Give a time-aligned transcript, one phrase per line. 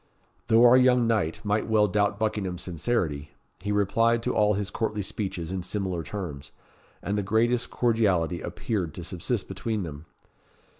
[0.47, 5.03] Though our young knight might well doubt Buckingham's sincerity; he replied to all his courtly
[5.03, 6.51] speeches in similar terms,
[7.03, 10.07] and the greatest cordiality appeared to subsist between them.